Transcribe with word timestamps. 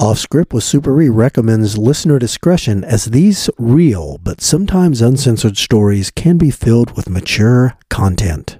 Off 0.00 0.16
Script 0.16 0.52
with 0.52 0.62
Super 0.62 1.02
E 1.02 1.08
recommends 1.08 1.76
listener 1.76 2.20
discretion 2.20 2.84
as 2.84 3.06
these 3.06 3.50
real 3.58 4.18
but 4.18 4.40
sometimes 4.40 5.02
uncensored 5.02 5.56
stories 5.56 6.12
can 6.12 6.38
be 6.38 6.52
filled 6.52 6.96
with 6.96 7.10
mature 7.10 7.76
content. 7.88 8.58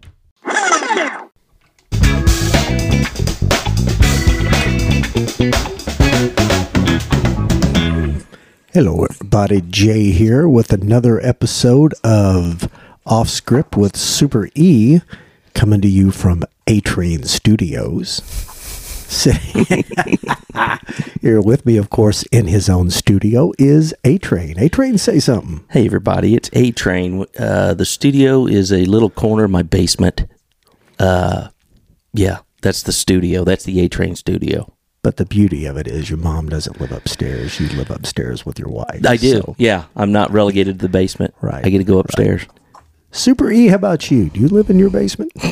Hello, 8.73 9.05
everybody. 9.05 9.61
Jay 9.61 10.11
here 10.11 10.48
with 10.48 10.73
another 10.73 11.25
episode 11.25 11.95
of 12.02 12.68
Off 13.07 13.29
Script 13.29 13.77
with 13.77 13.96
Super 13.96 14.48
E, 14.57 15.02
coming 15.55 15.80
to 15.82 15.89
you 15.89 16.11
from 16.11 16.43
A 16.66 16.80
Train 16.80 17.23
Studios. 17.23 18.57
Sitting 19.11 19.64
here 21.23 21.41
with 21.41 21.64
me, 21.64 21.77
of 21.78 21.88
course, 21.88 22.24
in 22.24 22.46
his 22.46 22.69
own 22.69 22.91
studio 22.91 23.52
is 23.59 23.95
A 24.05 24.19
Train. 24.19 24.59
A 24.59 24.69
Train, 24.69 24.98
say 24.98 25.19
something. 25.19 25.64
Hey, 25.70 25.87
everybody, 25.87 26.34
it's 26.34 26.50
A 26.52 26.73
Train. 26.73 27.24
Uh, 27.38 27.73
the 27.74 27.86
studio 27.86 28.47
is 28.47 28.70
a 28.70 28.84
little 28.84 29.09
corner 29.09 29.45
of 29.45 29.50
my 29.50 29.62
basement. 29.62 30.27
Uh, 30.98 31.48
yeah, 32.12 32.41
that's 32.60 32.83
the 32.83 32.92
studio. 32.92 33.45
That's 33.45 33.64
the 33.64 33.80
A 33.80 33.88
Train 33.88 34.14
studio. 34.14 34.74
But 35.02 35.16
the 35.16 35.25
beauty 35.25 35.64
of 35.64 35.78
it 35.78 35.88
is 35.88 36.11
your 36.11 36.19
mom 36.19 36.50
doesn't 36.50 36.78
live 36.80 36.92
upstairs. 36.92 37.59
You 37.59 37.69
live 37.69 37.91
upstairs 37.91 38.45
with 38.45 38.59
your 38.59 38.69
wife. 38.69 39.06
I 39.06 39.16
do. 39.16 39.41
So- 39.41 39.55
Yeah, 39.59 39.84
I'm 39.97 40.12
not 40.12 40.30
relegated 40.33 40.78
to 40.80 40.83
the 40.86 40.91
basement. 40.92 41.34
Right, 41.41 41.64
I 41.64 41.70
get 41.70 41.78
to 41.78 41.84
go 41.84 41.98
upstairs. 41.98 42.42
Super 43.11 43.50
E, 43.50 43.69
how 43.69 43.77
about 43.77 44.11
you? 44.11 44.28
Do 44.28 44.38
you 44.41 44.48
live 44.48 44.69
in 44.69 44.78
your 44.78 44.91
basement? 44.91 45.33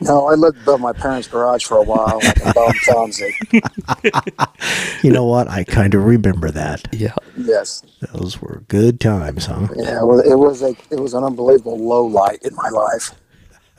No, 0.00 0.26
I 0.28 0.34
lived 0.34 0.58
above 0.62 0.80
my 0.80 0.92
parents' 0.92 1.26
garage 1.28 1.64
for 1.64 1.78
a 1.78 1.82
while, 1.82 2.20
like 2.22 2.38
a 2.44 2.52
bum 2.52 2.72
Fonzie. 2.86 3.34
You 5.02 5.10
know 5.12 5.24
what? 5.24 5.48
I 5.48 5.64
kind 5.64 5.94
of 5.94 6.04
remember 6.04 6.50
that. 6.50 6.86
Yeah. 6.92 7.14
Yes, 7.36 7.82
Those 8.12 8.40
were 8.42 8.62
good 8.68 9.00
times, 9.00 9.46
huh? 9.46 9.68
yeah. 9.76 10.02
Well, 10.02 10.20
it 10.20 10.34
was 10.34 10.62
a 10.62 10.74
it 10.90 11.00
was 11.00 11.14
an 11.14 11.24
unbelievable 11.24 11.78
low 11.78 12.04
light 12.04 12.42
in 12.42 12.54
my 12.54 12.68
life. 12.68 13.12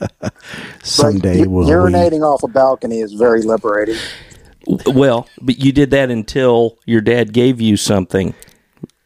Someday 0.82 1.40
u- 1.40 1.50
we'll. 1.50 1.68
urinating 1.68 2.22
off 2.22 2.42
a 2.42 2.48
balcony 2.48 3.00
is 3.00 3.12
very 3.12 3.42
liberating. 3.42 3.96
Well, 4.86 5.28
but 5.40 5.58
you 5.58 5.72
did 5.72 5.90
that 5.92 6.10
until 6.10 6.78
your 6.86 7.00
dad 7.00 7.32
gave 7.32 7.60
you 7.60 7.76
something, 7.76 8.34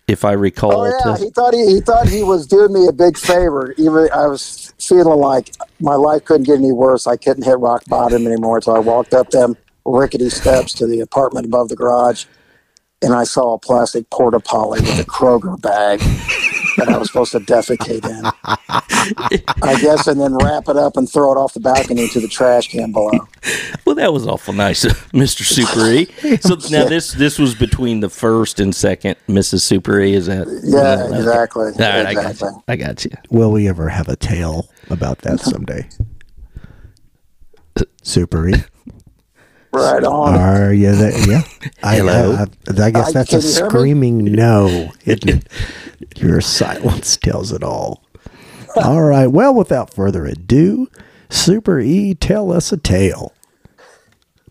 if 0.09 0.25
I 0.25 0.33
recall. 0.33 0.73
Oh 0.73 0.85
yeah, 0.85 1.17
he 1.19 1.31
thought 1.31 1.55
he, 1.55 1.67
he 1.67 1.81
thought 1.81 2.09
he 2.09 2.23
was 2.23 2.47
doing 2.47 2.73
me 2.73 2.87
a 2.87 2.93
big 2.93 3.19
favor. 3.19 3.75
Even 3.77 4.09
I 4.15 4.27
was 4.27 4.73
feeling 4.79 5.19
like 5.19 5.55
my 5.81 5.95
life 5.95 6.25
couldn't 6.25 6.45
get 6.45 6.59
any 6.59 6.73
worse. 6.73 7.07
I 7.07 7.17
couldn't 7.17 7.45
hit 7.45 7.59
rock 7.59 7.85
bottom 7.87 8.27
anymore. 8.27 8.61
So 8.63 8.75
I 8.75 8.79
walked 8.79 9.15
up 9.15 9.31
them 9.31 9.57
rickety 9.85 10.31
steps 10.31 10.73
to 10.75 10.87
the 10.87 11.01
apartment 11.01 11.47
above 11.47 11.69
the 11.69 11.77
garage, 11.77 12.27
and 13.03 13.15
I 13.15 13.25
saw 13.25 13.55
a 13.55 13.59
plastic 13.59 14.09
porta 14.11 14.41
potty 14.41 14.83
with 14.83 14.99
a 15.01 15.05
Kroger 15.05 15.61
bag 15.61 16.01
that 16.77 16.89
I 16.89 16.97
was 16.99 17.09
supposed 17.09 17.33
to 17.33 17.41
defecate 17.41 18.05
in. 18.05 18.25
I 19.63 19.79
guess, 19.81 20.07
and 20.07 20.21
then 20.21 20.35
wrap 20.39 20.69
it 20.69 20.77
up 20.77 20.97
and 20.97 21.11
throw 21.11 21.33
it 21.33 21.37
off 21.37 21.55
the 21.55 21.61
balcony 21.61 22.09
to 22.09 22.21
the 22.21 22.29
trash 22.29 22.69
can 22.69 22.93
below. 22.93 23.27
well, 23.85 23.95
that 23.97 24.13
was 24.13 24.27
awful 24.27 24.53
nice, 24.55 24.85
Mr. 25.13 25.43
Super 25.43 25.87
E. 25.91 26.39
So 26.39 26.57
now 26.71 26.85
this 26.89 27.13
this 27.13 27.39
was 27.39 27.55
between 27.55 28.01
the 28.01 28.11
first 28.11 28.61
and 28.61 28.75
second 28.75 29.17
Mrs. 29.29 29.61
Super 29.63 30.01
E. 30.01 30.15
Is 30.15 30.27
that? 30.27 30.47
Yeah, 30.65 31.05
Okay. 31.07 31.17
exactly. 31.19 31.65
All 31.67 31.71
right, 31.79 32.07
I 32.07 32.15
got 32.15 32.41
you. 32.41 32.63
I 32.69 32.77
got 32.77 33.05
you. 33.05 33.11
Will 33.31 33.53
we 33.53 33.69
ever 33.69 33.89
have 33.89 34.09
a 34.09 34.17
tale 34.17 34.69
about 34.91 35.19
that 35.21 35.41
someday? 35.41 35.89
Super 38.03 38.49
E. 38.49 38.55
Right 39.77 40.05
on. 40.05 40.35
Are 40.35 40.73
you 40.73 40.93
there? 40.93 41.19
Yeah. 41.29 41.43
I, 41.83 41.97
Hello? 41.97 42.33
I, 42.35 42.83
I 42.83 42.91
guess 42.91 43.13
that's 43.13 43.33
a 43.33 43.39
can 43.39 43.43
you 43.43 43.55
hear 43.55 43.65
me? 43.65 43.69
screaming 43.69 44.25
no, 44.25 44.93
it? 45.05 45.47
Your 46.17 46.41
silence 46.41 47.17
tells 47.17 47.53
it 47.53 47.63
all. 47.63 48.03
All 48.77 49.03
right. 49.03 49.27
Well, 49.27 49.55
without 49.55 49.93
further 49.93 50.27
ado, 50.27 50.89
Super 51.29 51.81
E, 51.81 52.15
tell 52.15 52.53
us 52.53 52.73
a 52.73 52.77
tale. 52.77 53.33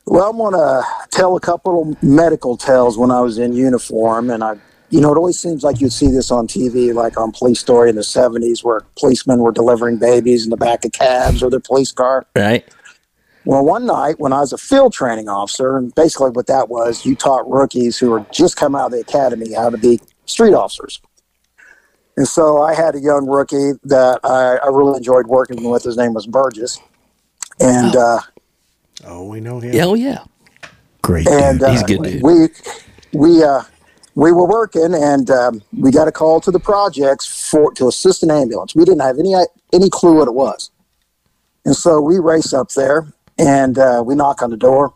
Well, 0.08 0.30
I'm 0.30 0.38
gonna 0.38 0.84
tell 1.12 1.36
a 1.36 1.40
couple 1.40 1.82
of 1.82 2.04
medical 2.04 2.58
tales 2.58 2.98
when 2.98 3.10
I 3.10 3.22
was 3.22 3.40
in 3.40 3.54
uniform, 3.54 4.30
and 4.30 4.44
I, 4.44 4.56
you 4.92 5.02
know, 5.02 5.12
it 5.12 5.18
always 5.18 5.40
seems 5.40 5.64
like 5.64 5.82
you'd 5.82 5.94
see 5.94 6.08
this 6.08 6.30
on 6.30 6.48
TV, 6.48 6.94
like 6.94 7.20
on 7.20 7.32
Police 7.32 7.60
Story 7.60 7.90
in 7.90 7.96
the 7.96 8.04
'70s, 8.04 8.64
where 8.64 8.82
policemen 8.98 9.40
were 9.40 9.52
delivering 9.52 9.98
babies 9.98 10.44
in 10.44 10.52
the 10.52 10.58
back 10.58 10.86
of 10.86 10.92
cabs 10.92 11.42
or 11.42 11.50
their 11.50 11.60
police 11.60 11.92
car. 11.92 12.26
Right. 12.36 12.68
Well, 13.46 13.64
one 13.64 13.86
night 13.86 14.20
when 14.20 14.34
I 14.34 14.40
was 14.40 14.54
a 14.54 14.58
field 14.58 14.92
training 14.94 15.30
officer, 15.30 15.78
and 15.78 15.94
basically 15.94 16.32
what 16.32 16.48
that 16.48 16.68
was, 16.70 17.06
you 17.06 17.16
taught 17.16 17.50
rookies 17.50 17.98
who 17.98 18.10
were 18.10 18.26
just 18.32 18.58
come 18.58 18.76
out 18.76 18.88
of 18.88 18.92
the 18.94 19.00
academy 19.02 19.54
how 19.54 19.70
to 19.70 19.78
be 19.78 20.00
street 20.26 20.54
officers. 20.54 21.00
And 22.18 22.28
so 22.28 22.62
I 22.62 22.74
had 22.74 22.96
a 22.96 23.00
young 23.00 23.28
rookie 23.28 23.74
that 23.84 24.20
I, 24.24 24.56
I 24.58 24.68
really 24.68 24.98
enjoyed 24.98 25.28
working 25.28 25.64
with. 25.70 25.84
His 25.84 25.98
name 25.98 26.14
was 26.14 26.26
Burgess, 26.28 26.80
and. 27.60 27.96
Uh, 27.96 28.20
Oh, 29.04 29.26
we 29.28 29.40
know 29.42 29.60
him. 29.60 29.74
Yeah, 29.74 29.86
oh 29.86 29.94
yeah. 29.94 30.24
Great. 31.02 31.28
and 31.28 31.60
dude. 31.60 31.68
uh, 31.68 31.72
He's 31.72 31.82
a 31.82 31.86
good 31.86 32.02
dude. 32.04 32.24
we 32.24 32.48
we 33.12 33.44
uh, 33.44 33.62
we 34.16 34.32
were 34.32 34.48
working, 34.48 34.94
and 34.96 35.30
um, 35.30 35.62
we 35.78 35.92
got 35.92 36.08
a 36.08 36.12
call 36.12 36.40
to 36.42 36.50
the 36.50 36.60
projects 36.60 37.50
for 37.52 37.74
to 37.74 37.88
assist 37.90 38.24
an 38.24 38.32
ambulance. 38.32 38.74
We 38.74 38.86
didn't 38.86 39.02
have 39.02 39.20
any 39.20 39.36
any 39.74 39.90
clue 39.90 40.16
what 40.16 40.28
it 40.30 40.34
was, 40.34 40.72
and 41.66 41.76
so 41.76 42.00
we 42.02 42.20
race 42.20 42.54
up 42.54 42.70
there 42.72 43.06
and 43.38 43.78
uh, 43.78 44.04
we 44.06 44.16
knock 44.16 44.42
on 44.42 44.50
the 44.50 44.58
door. 44.58 44.94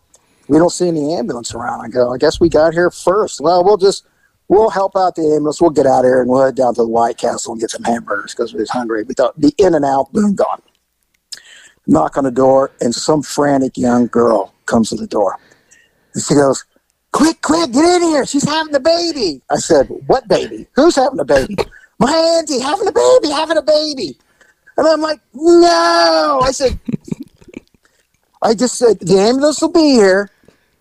We 0.48 0.58
don't 0.58 0.72
see 0.72 0.88
any 0.88 1.14
ambulance 1.14 1.54
around. 1.54 1.82
I 1.82 1.90
go, 1.90 2.14
I 2.14 2.18
guess 2.18 2.40
we 2.40 2.50
got 2.50 2.74
here 2.74 2.90
first. 2.90 3.40
Well, 3.42 3.64
we'll 3.64 3.78
just 3.78 4.06
we'll 4.48 4.70
help 4.70 4.96
out 4.96 5.16
the 5.16 5.22
ambulance. 5.22 5.62
We'll 5.62 5.70
get 5.70 5.86
out 5.86 6.04
here 6.04 6.22
and 6.22 6.30
we'll 6.30 6.46
head 6.46 6.56
down 6.56 6.74
to 6.76 6.82
the 6.82 6.88
White 6.88 7.18
Castle 7.18 7.54
and 7.54 7.62
get 7.62 7.72
some 7.72 7.84
hamburgers 7.84 8.34
because 8.34 8.54
we 8.54 8.60
was 8.60 8.70
hungry. 8.70 9.04
We 9.04 9.14
thought 9.14 9.40
the 9.40 9.54
In 9.58 9.76
and 9.76 9.86
Out, 9.86 10.12
boom, 10.12 10.36
gone. 10.36 10.62
Knock 11.88 12.18
on 12.18 12.24
the 12.24 12.32
door, 12.32 12.72
and 12.82 12.94
some 12.94 13.24
frantic 13.24 13.76
young 13.78 14.08
girl 14.08 14.54
comes 14.66 14.90
to 14.90 14.96
the 14.96 15.08
door. 15.08 15.38
And 16.14 16.24
she 16.24 16.36
goes, 16.36 16.66
Quick, 17.12 17.42
quick, 17.42 17.72
get 17.72 17.84
in 17.84 18.02
here. 18.04 18.26
She's 18.26 18.48
having 18.48 18.76
a 18.76 18.80
baby. 18.80 19.42
I 19.50 19.58
said, 19.58 19.88
What 20.08 20.28
baby? 20.28 20.68
Who's 20.76 20.96
having 20.96 21.20
a 21.20 21.26
baby? 21.26 21.56
My 22.00 22.12
auntie 22.12 22.60
having 22.60 22.88
a 22.88 22.92
baby, 22.92 23.30
having 23.30 23.58
a 23.58 23.62
baby. 23.62 24.18
And 24.78 24.88
I'm 24.88 25.02
like, 25.02 25.20
No. 25.34 26.42
I 26.44 26.52
said, 26.52 26.80
I 28.42 28.54
just 28.54 28.78
said, 28.78 29.00
The 29.00 29.20
ambulance 29.20 29.62
will 29.62 29.72
be 29.72 29.92
here. 29.92 30.30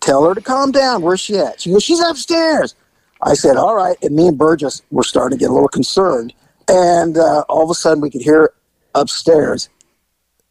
Tell 0.00 0.24
her 0.28 0.34
to 0.34 0.40
calm 0.40 0.70
down. 0.70 1.02
Where's 1.02 1.20
she 1.20 1.36
at? 1.38 1.60
She 1.60 1.72
goes, 1.72 1.82
She's 1.82 2.00
upstairs. 2.00 2.74
I 3.22 3.34
said, 3.34 3.56
All 3.56 3.74
right. 3.74 3.96
And 4.02 4.14
me 4.14 4.28
and 4.28 4.38
Burgess 4.38 4.82
were 4.90 5.02
starting 5.02 5.38
to 5.38 5.42
get 5.42 5.50
a 5.50 5.54
little 5.54 5.68
concerned. 5.68 6.34
And 6.68 7.16
uh, 7.16 7.44
all 7.48 7.64
of 7.64 7.70
a 7.70 7.74
sudden, 7.74 8.00
we 8.00 8.10
could 8.10 8.22
hear 8.22 8.52
upstairs, 8.94 9.68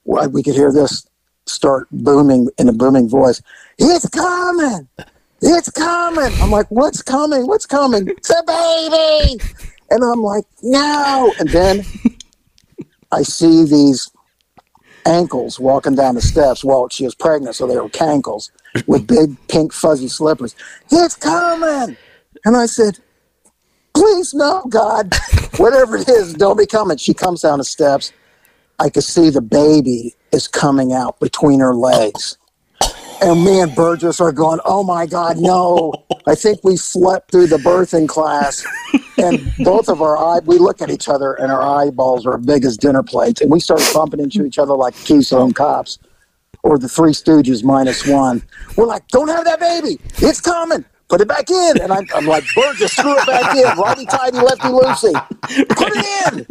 we 0.06 0.42
could 0.42 0.56
hear 0.56 0.72
this 0.72 1.08
start 1.46 1.88
booming 1.92 2.50
in 2.58 2.70
a 2.70 2.74
booming 2.74 3.08
voice. 3.08 3.42
It's 3.78 4.08
coming. 4.10 4.88
It's 5.42 5.70
coming. 5.70 6.32
I'm 6.42 6.52
like, 6.52 6.68
what's 6.70 7.02
coming? 7.02 7.48
What's 7.48 7.66
coming? 7.66 8.08
It's 8.08 8.30
a 8.30 8.44
baby. 8.46 9.42
And 9.90 10.04
I'm 10.04 10.22
like, 10.22 10.46
no. 10.64 11.34
And 11.40 11.50
then 11.50 11.86
I 13.12 13.22
see 13.22 13.64
these 13.64 14.12
ankles 15.08 15.60
walking 15.60 15.96
down 15.96 16.16
the 16.16 16.22
steps. 16.22 16.64
Well, 16.64 16.90
she 16.90 17.06
was 17.06 17.16
pregnant, 17.16 17.56
so 17.56 17.66
they 17.68 17.78
were 17.78 17.90
cankles 17.90 18.52
with 18.86 19.08
big 19.18 19.36
pink 19.48 19.74
fuzzy 19.74 20.08
slippers. 20.10 20.56
It's 20.92 21.16
coming. 21.16 21.98
And 22.46 22.58
I 22.58 22.66
said, 22.68 23.00
please 23.96 24.34
no, 24.34 24.64
God. 24.70 25.14
Whatever 25.58 25.98
it 25.98 26.10
is, 26.10 26.34
don't 26.34 26.58
be 26.58 26.68
coming. 26.68 26.98
She 26.98 27.14
comes 27.14 27.42
down 27.42 27.58
the 27.58 27.64
steps. 27.64 28.14
I 28.80 28.90
could 28.90 29.04
see 29.04 29.30
the 29.30 29.42
baby 29.42 30.16
is 30.32 30.48
coming 30.48 30.94
out 30.94 31.20
between 31.20 31.60
her 31.62 31.74
legs. 31.74 32.38
And 33.22 33.44
me 33.44 33.60
and 33.62 33.74
Burgess 33.76 34.22
are 34.22 34.32
going, 34.32 34.60
oh 34.66 34.84
my 34.84 35.08
God, 35.08 35.38
no. 35.38 35.94
I 36.28 36.36
think 36.36 36.64
we 36.64 36.76
slept 36.76 37.32
through 37.32 37.48
the 37.48 37.58
birthing 37.58 38.08
class. 38.08 38.66
And 39.18 39.52
both 39.60 39.88
of 39.88 40.02
our 40.02 40.18
eye, 40.18 40.40
we 40.46 40.58
look 40.58 40.82
at 40.82 40.90
each 40.90 41.08
other 41.08 41.34
and 41.34 41.52
our 41.52 41.62
eyeballs 41.62 42.26
are 42.26 42.38
as 42.38 42.46
big 42.46 42.66
as 42.66 42.78
dinner 42.78 43.02
plates. 43.02 43.42
And 43.42 43.50
we 43.50 43.60
start 43.60 43.82
bumping 43.94 44.20
into 44.20 44.46
each 44.46 44.60
other 44.60 44.76
like 44.76 44.94
Keystone 44.94 45.54
Cops 45.54 46.00
or 46.64 46.78
the 46.78 46.90
Three 46.90 47.14
Stooges 47.14 47.64
minus 47.64 48.06
one. 48.06 48.44
We're 48.76 48.86
like, 48.86 49.08
don't 49.08 49.30
have 49.30 49.46
that 49.46 49.60
baby. 49.60 50.00
It's 50.18 50.42
coming. 50.42 50.84
Put 51.10 51.22
it 51.22 51.28
back 51.28 51.50
in. 51.50 51.82
And 51.82 51.92
I'm, 51.92 52.06
I'm 52.14 52.26
like, 52.26 52.44
Burgess, 52.56 52.92
screw 52.92 53.18
it 53.18 53.26
back 53.26 53.56
in. 53.56 53.78
Righty 53.78 54.06
tighty, 54.06 54.38
lefty 54.38 54.68
loosey. 54.68 55.14
Put 55.70 55.94
it 55.96 56.34
in. 56.34 56.46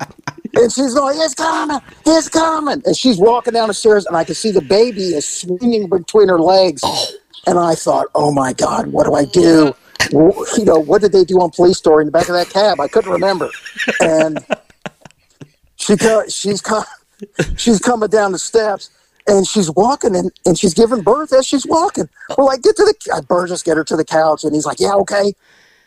And 0.57 0.73
she's 0.73 0.95
going, 0.95 1.17
it's 1.21 1.35
coming, 1.35 1.81
it's 2.07 2.29
coming. 2.29 2.83
And 2.87 2.97
she's 2.97 3.19
walking 3.19 3.53
down 3.53 3.69
the 3.69 3.75
stairs, 3.75 4.07
and 4.07 4.17
I 4.17 4.25
can 4.25 4.35
see 4.35 4.51
the 4.51 4.63
baby 4.63 5.15
is 5.15 5.29
swinging 5.29 5.89
between 5.89 6.29
her 6.29 6.39
legs. 6.39 6.83
And 7.47 7.59
I 7.59 7.75
thought, 7.75 8.07
oh 8.15 8.33
my 8.33 8.55
God, 8.55 8.87
what 8.89 9.05
do 9.05 9.15
I 9.15 9.27
do? 9.27 9.75
You 10.11 10.65
know, 10.65 10.79
what 10.79 11.03
did 11.03 11.13
they 11.13 11.25
do 11.25 11.41
on 11.41 11.51
Police 11.51 11.77
Story 11.77 12.03
in 12.03 12.07
the 12.07 12.13
back 12.13 12.29
of 12.29 12.35
that 12.35 12.49
cab? 12.49 12.81
I 12.81 12.89
couldn't 12.89 13.13
remember. 13.13 13.51
And 14.01 14.39
she 15.77 15.97
she's 16.29 16.63
she's 17.57 17.79
coming 17.81 18.09
down 18.09 18.33
the 18.33 18.39
steps, 18.39 18.91
and 19.27 19.47
she's 19.47 19.71
walking 19.71 20.15
and, 20.15 20.31
and 20.45 20.59
she's 20.59 20.75
giving 20.75 21.03
birth 21.03 21.33
as 21.33 21.47
she's 21.47 21.67
walking. 21.67 22.09
We're 22.37 22.45
like, 22.45 22.63
get 22.63 22.77
to 22.77 22.85
the 22.85 23.13
uh, 23.15 23.23
Burgess, 23.23 23.63
get 23.63 23.77
her 23.77 23.85
to 23.85 23.97
the 23.97 24.05
couch, 24.05 24.45
and 24.45 24.55
he's 24.55 24.67
like, 24.67 24.81
yeah, 24.81 24.95
okay. 24.95 25.33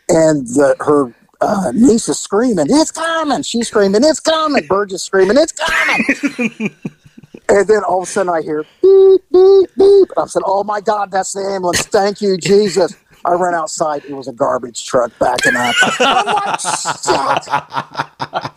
And 0.08 0.46
the, 0.48 0.76
her 0.80 1.12
uh, 1.40 1.72
niece 1.74 2.08
is 2.08 2.18
screaming, 2.18 2.66
it's 2.68 2.90
coming. 2.90 3.42
She's 3.42 3.68
screaming, 3.68 4.02
it's 4.04 4.20
coming. 4.20 4.66
Burgess 4.66 5.02
screaming, 5.04 5.36
it's 5.38 5.52
coming. 5.52 6.74
and 7.48 7.68
then 7.68 7.82
all 7.84 8.02
of 8.02 8.08
a 8.08 8.10
sudden 8.10 8.32
I 8.32 8.42
hear 8.42 8.64
beep, 8.82 9.22
beep, 9.32 9.70
beep. 9.78 10.08
I 10.16 10.26
said, 10.26 10.42
oh 10.44 10.64
my 10.64 10.80
God, 10.80 11.10
that's 11.10 11.32
the 11.32 11.40
ambulance. 11.40 11.82
Thank 11.86 12.20
you, 12.20 12.36
Jesus. 12.36 12.94
I 13.24 13.32
ran 13.32 13.54
outside. 13.54 14.04
It 14.04 14.12
was 14.12 14.28
a 14.28 14.32
garbage 14.32 14.86
truck 14.86 15.12
backing 15.18 15.56
up. 15.56 15.74
I'm 16.00 16.26
like, 16.26 16.60
shit. 16.60 18.06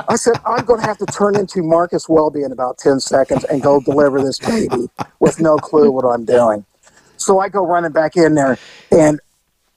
I 0.09 0.15
said, 0.15 0.35
I'm 0.45 0.65
going 0.65 0.79
to 0.81 0.85
have 0.85 0.97
to 0.99 1.05
turn 1.07 1.35
into 1.35 1.63
Marcus 1.63 2.07
Welby 2.09 2.43
in 2.43 2.51
about 2.51 2.77
10 2.77 2.99
seconds 2.99 3.43
and 3.45 3.61
go 3.61 3.79
deliver 3.81 4.21
this 4.21 4.39
baby 4.39 4.89
with 5.19 5.39
no 5.39 5.57
clue 5.57 5.91
what 5.91 6.05
I'm 6.05 6.25
doing. 6.25 6.65
So 7.17 7.39
I 7.39 7.49
go 7.49 7.65
running 7.65 7.91
back 7.91 8.17
in 8.17 8.35
there, 8.35 8.57
and 8.91 9.19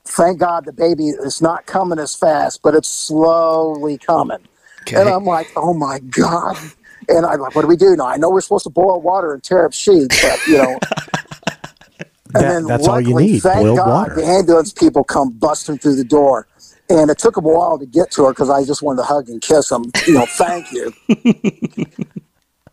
thank 0.04 0.38
God 0.40 0.64
the 0.64 0.72
baby 0.72 1.08
is 1.08 1.40
not 1.40 1.66
coming 1.66 1.98
as 1.98 2.14
fast, 2.14 2.60
but 2.62 2.74
it's 2.74 2.88
slowly 2.88 3.98
coming. 3.98 4.38
Okay. 4.82 5.00
And 5.00 5.08
I'm 5.08 5.24
like, 5.24 5.48
oh 5.56 5.74
my 5.74 6.00
God. 6.00 6.56
And 7.08 7.24
I'm 7.24 7.38
like, 7.40 7.54
what 7.54 7.62
do 7.62 7.68
we 7.68 7.76
do 7.76 7.94
now? 7.94 8.06
I 8.06 8.16
know 8.16 8.30
we're 8.30 8.40
supposed 8.40 8.64
to 8.64 8.70
boil 8.70 9.00
water 9.00 9.32
and 9.32 9.42
tear 9.42 9.64
up 9.64 9.72
sheets, 9.72 10.20
but, 10.20 10.40
you 10.46 10.58
know. 10.58 10.80
And 12.34 12.42
That- 12.44 12.50
then 12.50 12.64
that's 12.66 12.88
all 12.88 13.00
you 13.00 13.14
luckily, 13.14 13.26
need, 13.28 13.42
Thank 13.44 13.60
boiled 13.64 13.76
God, 13.78 13.86
water. 13.88 14.14
the 14.16 14.26
ambulance 14.26 14.72
people 14.72 15.04
come 15.04 15.30
busting 15.30 15.78
through 15.78 15.94
the 15.96 16.04
door. 16.04 16.48
And 16.88 17.10
it 17.10 17.18
took 17.18 17.34
them 17.34 17.44
a 17.44 17.48
while 17.48 17.78
to 17.78 17.86
get 17.86 18.10
to 18.12 18.26
her 18.26 18.32
because 18.32 18.48
I 18.48 18.64
just 18.64 18.82
wanted 18.82 18.98
to 18.98 19.04
hug 19.04 19.28
and 19.28 19.40
kiss 19.40 19.68
them. 19.68 19.84
You 20.06 20.14
know, 20.14 20.26
thank 20.26 20.70
you. 20.70 20.92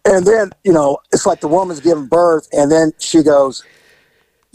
and 0.06 0.26
then, 0.26 0.52
you 0.64 0.72
know, 0.72 1.00
it's 1.12 1.26
like 1.26 1.40
the 1.40 1.48
woman's 1.48 1.80
giving 1.80 2.06
birth, 2.08 2.48
and 2.54 2.72
then 2.72 2.92
she 3.00 3.24
goes, 3.24 3.64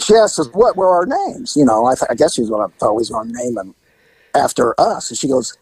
she 0.00 0.14
asks 0.14 0.38
us, 0.38 0.48
what 0.52 0.76
were 0.76 0.88
our 0.88 1.06
names? 1.06 1.56
You 1.56 1.64
know, 1.64 1.86
I, 1.86 1.94
th- 1.94 2.08
I 2.08 2.14
guess 2.14 2.34
she's 2.34 2.48
going 2.48 2.70
to 2.70 2.86
always 2.86 3.10
going 3.10 3.32
to 3.32 3.34
name 3.34 3.54
them 3.54 3.74
after 4.34 4.80
us. 4.80 5.10
And 5.10 5.18
she 5.18 5.28
goes, 5.28 5.56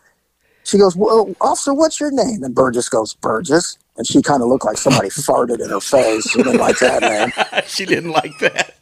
she 0.64 0.78
goes, 0.78 0.96
well, 0.96 1.34
officer, 1.40 1.72
what's 1.72 2.00
your 2.00 2.10
name? 2.10 2.42
And 2.42 2.54
Burgess 2.54 2.88
goes, 2.88 3.14
Burgess. 3.14 3.78
And 3.96 4.06
she 4.06 4.20
kind 4.20 4.42
of 4.42 4.48
looked 4.48 4.64
like 4.64 4.76
somebody 4.76 5.08
farted 5.08 5.62
in 5.62 5.70
her 5.70 5.80
face. 5.80 6.28
She 6.30 6.42
didn't 6.42 6.58
like 6.60 6.78
that 6.80 7.02
name. 7.02 7.62
she 7.66 7.86
didn't 7.86 8.10
like 8.10 8.36
that. 8.40 8.74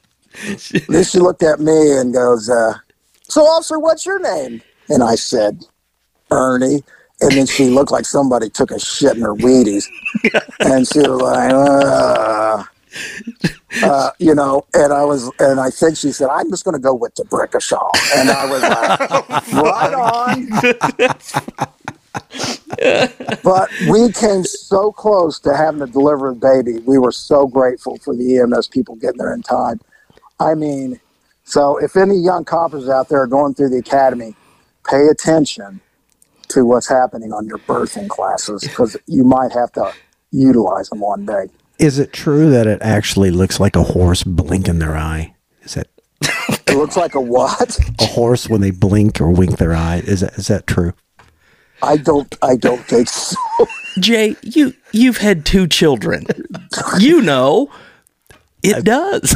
Then 0.89 1.05
she 1.05 1.21
looked 1.21 1.45
at 1.45 1.61
me 1.61 1.93
and 1.93 2.13
goes, 2.13 2.51
uh, 2.51 2.75
So, 3.29 3.43
officer, 3.43 3.79
what's 3.79 4.05
your 4.05 4.19
name? 4.19 4.61
And 4.89 5.03
I 5.03 5.15
said, 5.15 5.65
Ernie. 6.31 6.83
And 7.21 7.33
then 7.33 7.47
she 7.47 7.67
looked 7.67 7.93
like 7.93 8.05
somebody 8.05 8.51
took 8.51 8.71
a 8.71 8.79
shit 8.79 9.17
in 9.17 9.23
her 9.23 9.35
Wheaties. 9.35 9.87
and 10.61 10.87
she 10.87 10.99
was 10.99 11.21
like, 11.21 11.53
uh, 11.53 12.65
uh, 13.83 14.11
you 14.19 14.35
know, 14.35 14.67
and 14.75 14.93
I 14.93 15.05
was, 15.05 15.31
and 15.39 15.61
I 15.61 15.71
think 15.71 15.97
she 15.97 16.13
said, 16.13 16.29
I'm 16.29 16.51
just 16.51 16.65
going 16.65 16.75
to 16.75 16.81
go 16.81 16.93
with 16.95 17.15
the 17.15 17.25
Brickashaw. 17.25 17.89
And 18.17 18.31
I 18.31 18.47
was 18.47 18.63
like, 18.63 19.53
right 19.53 19.95
on. 19.95 20.49
but 23.43 23.71
we 23.89 24.13
came 24.13 24.45
so 24.45 24.93
close 24.93 25.39
to 25.41 25.57
having 25.57 25.81
to 25.81 25.87
deliver 25.87 26.35
the 26.35 26.41
baby. 26.41 26.81
We 26.85 26.99
were 26.99 27.13
so 27.13 27.47
grateful 27.47 27.99
for 27.99 28.15
the 28.15 28.39
EMS 28.39 28.69
people 28.69 28.97
getting 28.97 29.19
there 29.19 29.33
in 29.33 29.43
time. 29.43 29.81
I 30.41 30.55
mean, 30.55 31.01
so 31.45 31.79
if 31.79 31.97
any 31.97 32.17
young 32.17 32.45
coppers 32.45 32.89
out 32.89 33.09
there 33.09 33.23
are 33.23 33.27
going 33.27 33.55
through 33.55 33.71
the 33.71 33.79
academy, 33.79 34.35
pay 34.89 35.07
attention 35.09 35.81
to 36.49 36.65
what's 36.65 36.89
happening 36.89 37.33
on 37.33 37.47
your 37.47 37.59
birthing 37.59 38.09
classes 38.09 38.63
because 38.63 38.97
you 39.07 39.25
might 39.25 39.53
have 39.53 39.73
to 39.73 39.93
utilize 40.31 40.89
them 40.91 41.01
one 41.01 41.27
day. 41.27 41.49
Is 41.79 41.99
it 41.99 42.13
true 42.13 42.51
that 42.51 42.67
it 42.67 42.81
actually 42.83 43.31
looks 43.31 43.59
like 43.59 43.77
a 43.77 43.83
horse 43.83 44.23
blinking 44.23 44.79
their 44.79 44.97
eye? 44.97 45.35
Is 45.63 45.75
that 45.75 45.89
It 46.67 46.77
looks 46.77 46.97
like 46.97 47.15
a 47.15 47.21
what? 47.21 47.79
a 48.01 48.07
horse 48.07 48.49
when 48.49 48.61
they 48.61 48.71
blink 48.71 49.21
or 49.21 49.31
wink 49.31 49.59
their 49.59 49.75
eye? 49.75 50.03
Is 50.05 50.21
that 50.21 50.35
is 50.35 50.49
that 50.49 50.67
true? 50.67 50.93
I 51.83 51.97
don't. 51.97 52.35
I 52.43 52.57
don't 52.57 52.83
think 52.87 53.09
so. 53.09 53.37
Jay, 53.99 54.37
you 54.43 54.75
you've 54.93 55.19
had 55.19 55.45
two 55.45 55.67
children. 55.67 56.27
You 56.99 57.21
know, 57.21 57.71
it 58.65 58.85
does. 58.85 59.35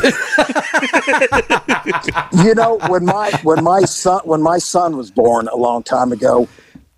You 2.44 2.54
know, 2.54 2.78
when 2.88 3.04
my 3.04 3.30
when 3.42 3.64
my 3.64 3.80
son 3.82 4.20
when 4.24 4.42
my 4.42 4.58
son 4.58 4.96
was 4.96 5.10
born 5.10 5.48
a 5.48 5.56
long 5.56 5.82
time 5.82 6.12
ago, 6.12 6.48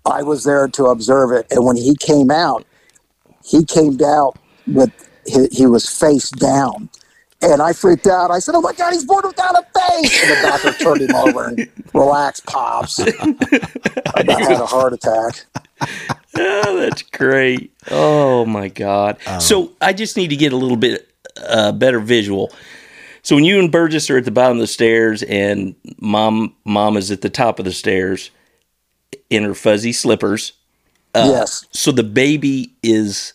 I 0.05 0.23
was 0.23 0.43
there 0.43 0.67
to 0.67 0.85
observe 0.85 1.31
it, 1.31 1.47
and 1.51 1.65
when 1.65 1.75
he 1.75 1.95
came 1.95 2.29
out, 2.31 2.65
he 3.43 3.63
came 3.65 3.99
out 4.03 4.37
with 4.67 4.91
he, 5.25 5.47
he 5.51 5.65
was 5.65 5.89
face 5.89 6.29
down. 6.29 6.89
And 7.43 7.61
I 7.61 7.73
freaked 7.73 8.05
out. 8.07 8.29
I 8.29 8.39
said, 8.39 8.53
"Oh 8.55 8.61
my 8.61 8.73
God, 8.73 8.93
he's 8.93 9.05
born 9.05 9.23
without 9.25 9.55
a 9.55 9.65
face!" 9.79 10.21
And 10.21 10.31
the 10.31 10.47
doctor 10.47 10.73
turned 10.73 11.01
him 11.01 11.15
over 11.15 11.45
and 11.45 11.67
relax, 11.93 12.39
pops. 12.41 12.99
I 12.99 13.05
about 13.09 14.41
had 14.41 14.51
a 14.61 14.65
heart 14.65 14.93
attack. 14.93 15.45
oh, 16.37 16.77
that's 16.77 17.01
great. 17.01 17.73
Oh 17.89 18.45
my 18.45 18.67
god. 18.67 19.17
Um, 19.25 19.41
so 19.41 19.71
I 19.81 19.93
just 19.93 20.17
need 20.17 20.27
to 20.29 20.35
get 20.35 20.53
a 20.53 20.57
little 20.57 20.77
bit 20.77 21.10
uh, 21.47 21.71
better 21.71 21.99
visual. 21.99 22.51
So 23.23 23.35
when 23.35 23.43
you 23.45 23.59
and 23.59 23.71
Burgess 23.71 24.09
are 24.09 24.17
at 24.17 24.25
the 24.25 24.31
bottom 24.31 24.57
of 24.57 24.61
the 24.61 24.67
stairs 24.67 25.21
and 25.23 25.75
mom 25.99 26.55
mom 26.65 26.97
is 26.97 27.11
at 27.11 27.21
the 27.21 27.29
top 27.29 27.59
of 27.59 27.65
the 27.65 27.71
stairs 27.71 28.31
in 29.29 29.43
her 29.43 29.53
fuzzy 29.53 29.93
slippers, 29.93 30.53
Uh, 31.13 31.29
yes, 31.31 31.65
so 31.71 31.91
the 31.91 32.03
baby 32.03 32.73
is 32.81 33.33